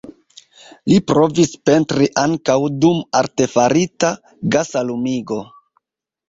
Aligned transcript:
Li 0.91 0.95
provis 1.11 1.51
pentri 1.69 2.07
ankaŭ 2.21 2.55
dum 2.85 2.97
artefarita, 3.21 4.11
gasa 4.57 4.85
lumigo. 4.89 5.41